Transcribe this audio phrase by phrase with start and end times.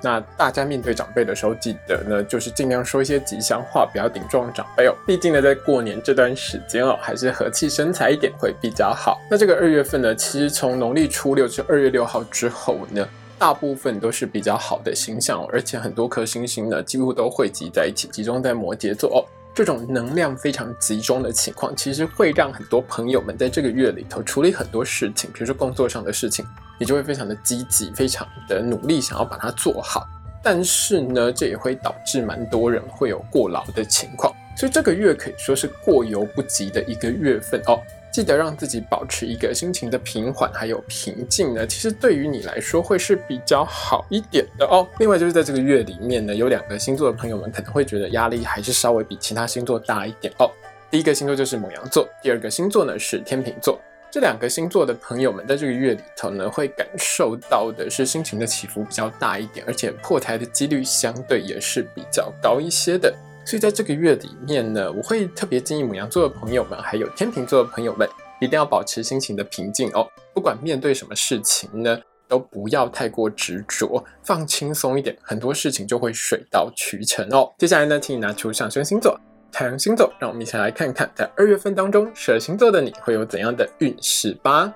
[0.00, 4.94] 那大家面对长辈的时候，记得呢，就是尽量说一些吉祥话，不要顶撞长辈哦。
[5.06, 9.18] 毕竟呢，在过年这段时间哦，还是和气生财一点会比较好。
[9.30, 13.06] 那这个二月份呢，其实从农历初六至二月六号之后呢。
[13.40, 19.22] 大部分都是比较好的星象，而且很多颗星星呢，几乎都汇集在一起，集中在摩羯座哦。
[19.58, 26.46] 这种能量非常集中的情况，其实会让很多朋友们在这个月里头处理很多事情，比如说工作上的事情，
[26.78, 30.06] 你就会非常的积极，非常的努力，想要把它做好。
[30.44, 37.80] 但是呢，这也会导致蛮多人会有过劳的情况，所以这个月可以说是过犹不及的一个月份哦。
[38.18, 44.84] 记得让自己保持一个心情的平缓还有平静呢，其实对于你来说会是比较好一点的哦。
[44.98, 50.50] 另外就是在这个月里面呢，有两个星座的朋友们可能会觉得压力还是稍微比其他星座大一点哦。
[50.90, 53.80] 第一个星座就是母羊座，第二个星座呢是天秤座。
[54.10, 63.14] 这两个星座的朋友们在这个月里头呢，会感受到的是心情的起伏比较大一点，而且破台的几率相对也是比较高一些的。
[63.48, 68.06] 所以在这个月里面呢，我会特别建议母羊座的朋友们，还有天秤座的朋友们，
[68.42, 70.06] 一定要保持心情的平静哦。
[70.34, 77.50] 不管面对什么事情呢，都不要太过执着，放轻松一点，很多事情就会水到渠成哦。
[77.56, 79.18] 接下来呢，请你拿出上升星座、
[79.50, 84.70] 太阳星座，让我们一起来看看，在二月份当中，蛇星座的你会有怎样的运势吧。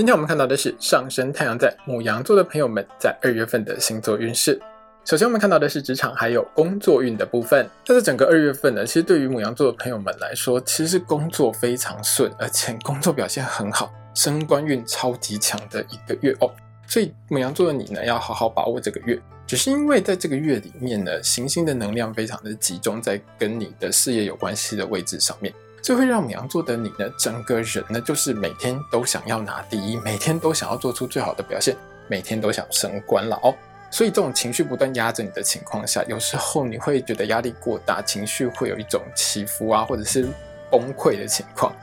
[0.00, 4.58] 今天我们看到的是上升太阳在母羊座的朋友们在二月份的星座运势。
[5.04, 7.68] 首先，我们看到的是职场还有工作运的部分。
[7.84, 16.50] 在这整个二月份呢，其实对于母羊座的朋友们来说，其实是工作非常顺，而且工作表现很好，升官运超级强的一个月哦。
[16.86, 19.20] 所以母羊座的你呢，要好好把握这个月。
[19.46, 25.52] 只是因为在这个月里面呢，行星的能量非常的集中在跟你的事业有关系的位置上面。
[25.82, 31.74] 这会让母羊座的你呢，整个人呢，就是每天都想要拿第一，每天都想要做出最好的表现，
[32.06, 33.54] 每天都想升官了哦。
[33.90, 40.28] 所以这种情绪不断压着你的情况下，有时候你会觉得压力过大，情绪会有一种起伏啊，或者是
[40.70, 41.74] 崩溃的情况。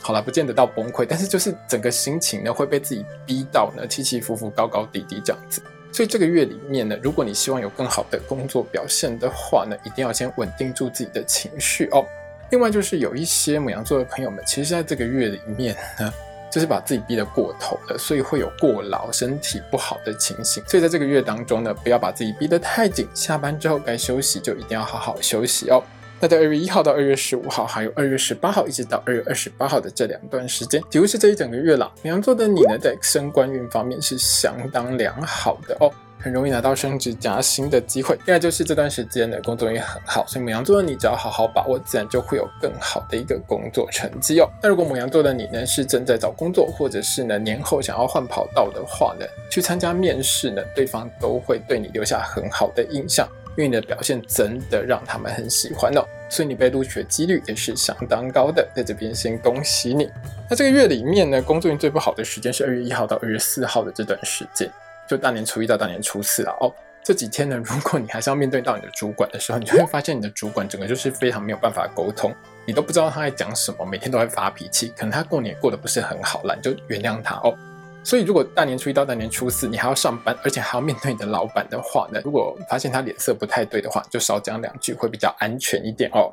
[0.00, 5.60] 好了，不见得到崩溃，但是就是整个心情呢会被自己逼到呢起起伏伏、高高低低这样子。
[5.90, 12.04] 所以这个月里面呢，如果你希望有更好的工作表现的话呢，一定要先稳定住自己的情绪哦。
[12.50, 16.12] 另外就是有一些母羊座的朋友们，其实在这个月里面呢，
[16.50, 20.62] 就是把自己逼得过头了，所以会有过劳、身体不好的情形。
[20.66, 25.82] 所以在这个月当中呢，不要把自己逼得太紧，下班之后该休息就一定要好好休息哦。
[26.20, 31.92] 那在二月一号到二月十五号，还有二月十八号一直到二月二十八号的这两段时间，几乎是这一整个月了。
[32.02, 35.92] 母羊座的你呢，在升官运方面是相当良好的哦。
[36.18, 44.48] 很容易拿到升职加薪的机会，另外就是这段时间的工作也很好，所以母羊座的你只要好好把握，自然就会有更好的一个工作成绩哦。
[44.60, 58.66] 那如果母羊座的你呢是正在找工作，或者是呢年后想要换跑道的话呢，去参加面试呢，对方都会对你留下很好的印象，因为你的表现真的让他们很喜欢哦，所以你被录取的几率也是相当高的。
[58.74, 60.10] 在这边先恭喜你。
[60.48, 64.70] 那这个月里面呢，工作运最不好的时间是二月一号到二月四号的这段时间。
[65.08, 72.34] 就大年初一到大年初四啊，哦，这几天呢，如果你还是要面对到你的主管的时候，你就会发现你的主管整个就是非常没有办法沟通，
[72.66, 77.56] 你都不知道他在讲什么，每天都在发脾气，可能他过年过得不是很好了，你就原谅他哦。
[78.06, 86.30] 所以如果大年初一到大年初四你还要上班，而且还要面对你的老板的话呢，如果发现他脸色不太对的话，就少讲两句会比较安全一点哦。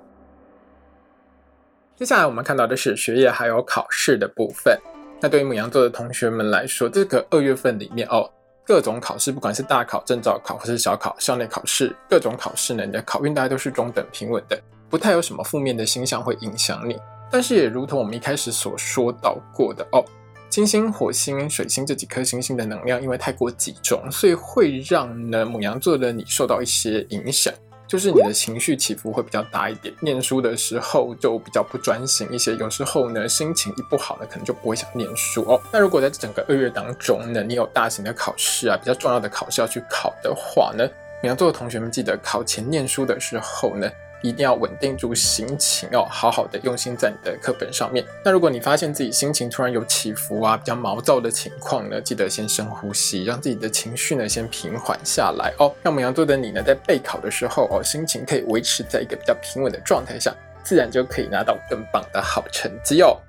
[1.96, 4.80] 接下来我们看到的是学业还有考试的部分，
[5.20, 8.30] 那对于母羊座的同学们来说，这个二月份里面哦。
[8.66, 14.58] 各种考试，不管是大考、证照考或是小考、校内考试，各种考试呢，你的考运大概都是中等平稳的，
[14.90, 16.98] 不太有什么负面的星象会影响你。
[17.30, 20.06] 但是也如同我们一开始所说到过的哦，
[20.54, 27.52] 金星、火星、水星这几颗星星的能量因为太过集中，所以会让呢母羊座的你受到一些影响。
[27.88, 35.60] 就是你的情绪起伏会比较大一点，念书的时候就比较不专心一些，有时候呢心情一不好呢，可能就不会想念书哦。
[35.72, 40.88] 那如果在整个二月当中呢，你有大型的考试啊，比较重要的考试要去考的话呢，
[41.24, 43.90] 你要做的同学们记得考前念书的时候呢。
[44.24, 48.04] 一定要稳定住心情哦，好好的用心在你的课本上面。
[48.24, 55.72] 那如果你发现自己心情突然有起伏啊，比较毛躁的情况呢，记得先深呼吸，让自己的情绪呢先平缓下来哦。
[55.84, 60.34] 那我们羊座的你呢，在备考的时候哦，心情可以维持在一个比较平稳的状态下，
[60.64, 63.20] 自然就可以拿到更棒的好成绩哦。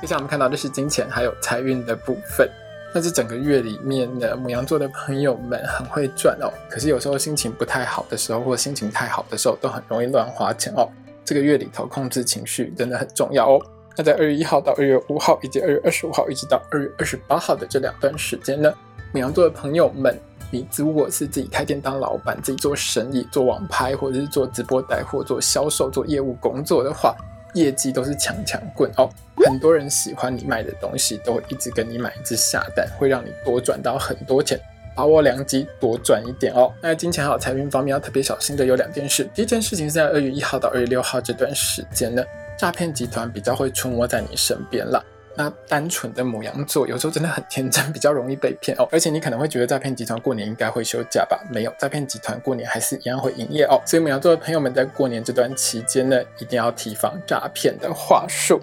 [0.00, 2.48] 接下来我们看到的是金钱还有财运的部分。
[2.96, 10.88] 那这整个月里面呢，母羊座的朋友们很会赚哦，可是有时候心情不太好的时候，或心情太好的时候，都很容易乱花钱哦。
[11.22, 13.60] 这个月里头控制情绪真的很重要哦。
[13.98, 18.72] 那在二月一号到二月五号，以及二月二十五号一直到二月二十八号的这两段时间呢，
[19.12, 20.18] 母羊座的朋友们，
[20.50, 27.14] 你如果是自己开店当老板，自己做生意、做网拍，或者是做直播带货、做销售、做业务工作的话，
[27.60, 29.08] 业绩都是强强棍哦。
[29.44, 34.58] 很多人喜欢你卖的东西，都会一直跟你买，一直下单，会让你多赚到很多钱。
[34.94, 36.72] 把握良机，多赚一点哦。
[36.80, 39.28] 那金钱好财运方面要特别小心的有两件事。
[39.34, 42.24] 第一件事情是在二月一号到二月六号这段时间呢，
[42.58, 45.04] 诈骗集团比较会出没在你身边了。
[45.36, 48.88] 那单纯的母羊座有时候真的很天真，比较容易被骗哦。
[48.92, 51.38] 而且你可能会觉得诈骗集团过年应该会休假吧？
[51.52, 53.80] 没有，诈骗集团过年还是一样会营业哦。
[53.84, 58.60] 所以母羊座的朋友们在过年这段期间呢，一定要提防诈骗的话术。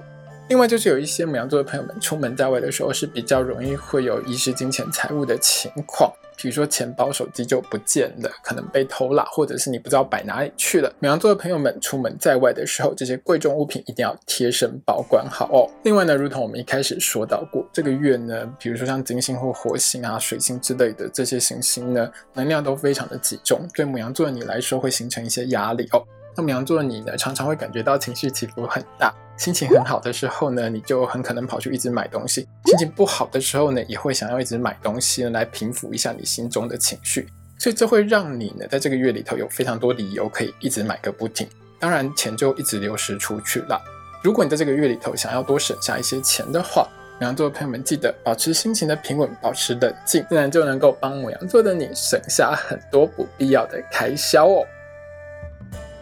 [0.49, 10.93] 另外就是有一些母羊座的朋友们出门在外的时候是比较容易会有遗失金钱财物的情况，比如说钱包、手机就不见了，可能被偷啦，或者是你不知道摆哪里去了。
[10.99, 15.69] 母羊座的朋友们出门在外的时候，这些贵重物品一定要贴身保管好哦。
[15.83, 26.03] 另外呢，如同我们一开始说到过，这个月呢，比如说像金星或火星啊、水星之类的这些行星呢，能量都非常的集中，对母羊座的你来说会形成一些压力哦。
[26.35, 29.13] 那么羊座的你呢，常常会感觉到情绪起伏很大。
[29.35, 37.27] 心情很好的时候呢，你就很可能跑去一直买东西；心情不好的时候呢，也会想要一直买东西来平复一下你心中的情绪。
[37.57, 41.47] 所以这会让你呢，在这个月里头有非常多理由可以一直买个不停。
[41.79, 43.81] 当然，钱就一直流失出去了。
[44.23, 46.87] 如果你在这个月里头想要多省下一些钱的话，
[47.19, 54.63] 母羊座的朋友们记得保持心情的平稳，保持冷静，自然就能够帮母羊座的你省下很多不必要的开销哦。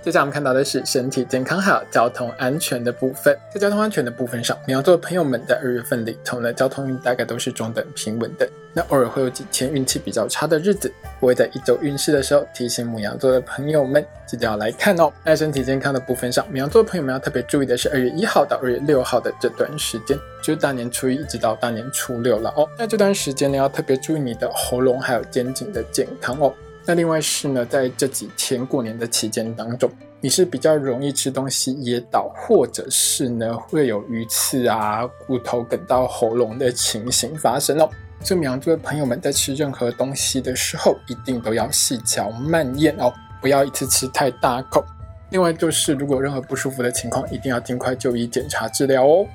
[0.03, 3.37] 接下来我们看到的是身体健康还有交通安全的部分。
[3.53, 8.49] 在交通安全的部分上，母羊座朋友们在二月份里头呢，交通运大概都是中等平稳的。
[8.73, 15.13] 那偶尔会有几天运气比较差的日子，我会在一周运势的时候提醒母羊座的朋友们，记得要来看哦。
[15.23, 22.67] 在身体健康的部分上，母羊座朋友们要特别注意的是二月一号到二月六号的这段时间，就是大年初一一直到大年初六了哦。
[22.75, 26.51] 那这段时间呢，要特别注意你的喉咙还有肩颈的健康哦。
[26.85, 29.89] 那另外是呢，在这几天过年的期间当中，
[30.19, 37.89] 你是比较容易吃东西噎到，或者是呢会有鱼刺啊、骨头梗到喉咙的情形发生哦。
[38.23, 44.83] 所以，母羊座的朋友们在吃任何东西的时候，一定都要细嚼慢咽哦，不要一次吃太大口。
[45.29, 49.25] 另外，就是如果有任何不舒服的情况，一定要尽快就医检查治疗哦。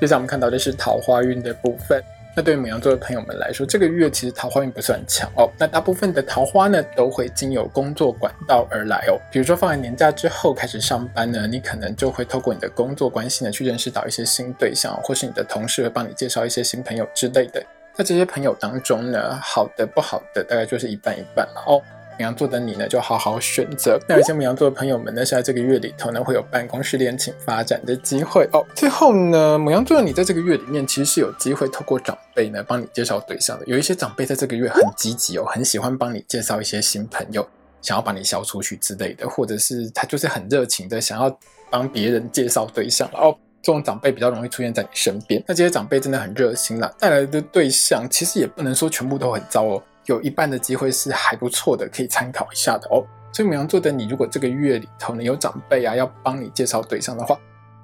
[0.00, 2.02] 接下来我们看到的是桃花运的部分。
[2.36, 5.50] 那对于母羊座的朋友们来说，这个月其实桃花运不算强哦。
[5.58, 9.18] 那大部分的桃花呢，都会经由工作管道而来哦。
[9.30, 17.60] 比如说放完年假之后开始上班呢，你可能就会透过你的工作关系呢，去认识到一些新对象，或是你的同事会帮你介绍一些新朋友之类的。
[17.92, 21.82] 在这些朋友当中呢，好的不好的，大概就是一半一半了哦。
[22.18, 23.96] 母羊座的你呢，就好好选择。
[24.08, 28.66] 那有些母羊座的朋友们呢，是在这个月里头呢，会有办公室恋情发展的机会哦。
[28.74, 33.64] 最后呢，母羊座的你在这个月里面，其实是有机会透过长辈呢，帮你介绍对象的。
[33.66, 37.48] 有一些长辈在这个月很积极哦，很喜欢帮你介绍一些新朋友，
[37.80, 41.38] 想要把你销出去之类的，或者是他就是很热情的想要
[41.70, 43.32] 帮别人介绍对象哦。
[43.62, 45.42] 这种长辈比较容易出现在你身边。
[45.46, 49.82] 那这些长辈真的很热心啦，带来的对象其实也不能说全部都很糟哦。
[50.08, 53.04] 有一半的机会是还不错的，可以参考一下的哦。
[53.30, 57.38] 所以母羊座的你，如果这个月里头呢有长辈啊要帮你介绍对象的话，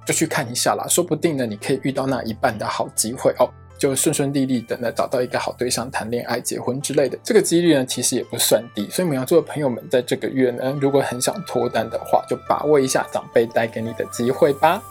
[0.05, 7.15] 就去看一下啦，说不定呢你可以遇到那一半的好机会哦，就顺顺利利的呢找到一个好对象谈恋爱、结婚之类的。
[7.23, 8.89] 这个几率呢其实也不算低。
[8.89, 14.81] 所以母羊座的朋友们在这个月呢，如果很想脱单的话，就把握一下长辈带给你的机会吧。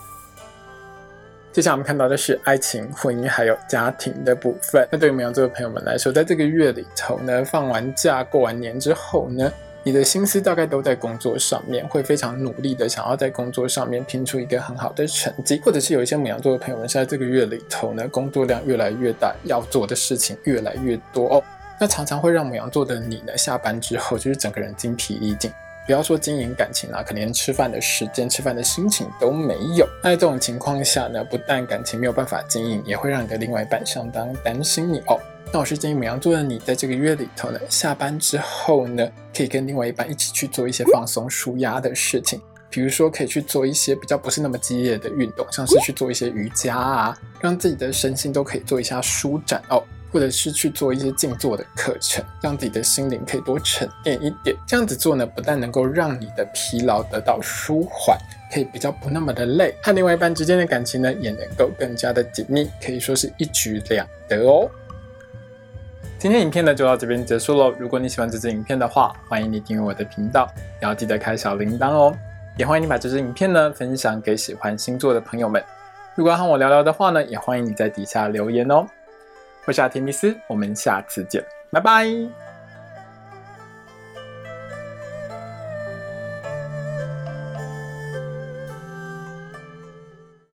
[1.54, 4.84] 接下来我们看到的是爱情、婚姻还有家庭的部分。
[4.90, 9.52] 那对于母羊座的朋友们来说，在这个月里头呢，放完假、过完年之后呢，
[9.84, 21.44] 你的心思大概都在工作上面，会非常努力的想要在工作上面拼出一个很好的成绩，或者是有一些母羊座的朋友们，在这个月里头呢，工作量越来越大，要做的事情越来越多哦，
[21.78, 25.52] 那常常会让母羊座的你呢，下班之后就是整个人精疲力尽。
[25.86, 29.86] 不要说经营感情啦，可能连吃饭的时间、吃饭的心情都没有。
[30.02, 35.20] 那在这种情况下呢，不但感情没有办法经营，也会让你的另外一半相当担心你哦。
[35.52, 49.84] 那我是建议母羊座的你，在这个月里头呢，下班之后呢，可以跟另外一半一起去做一些放松、舒压的事情，比如说可以去做一些比较不是那么激烈的运动，像是去做一些瑜伽啊，让自己的身心都可以做一下舒展哦。
[50.14, 54.56] 或者是去做一些静坐的课程，让自己的心灵可以多沉淀一点。
[54.64, 58.16] 这样子做呢，不但能够让你的疲劳得到舒缓，
[58.52, 64.71] 可以比较不那么的累，和另外一半之间的感情呢，也能够更加的紧密，可以说是一举两得哦。
[66.16, 67.75] 今天影片呢就到这边结束喽。
[67.76, 70.49] 如果你喜欢这支影片的话，欢迎你订阅我的频道，
[70.80, 72.16] 也要记得开小铃铛哦。
[72.56, 75.61] 也欢迎你把这支影片呢分享给喜欢星座的朋友们。
[76.14, 78.87] 如果要和我聊聊的话呢，也欢迎你在底下留言哦。
[79.66, 82.43] 我是阿提米斯，我们下次见，拜拜。